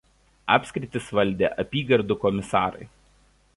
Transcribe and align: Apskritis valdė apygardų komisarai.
Apskritis 0.55 1.09
valdė 1.19 1.51
apygardų 1.65 2.19
komisarai. 2.27 2.91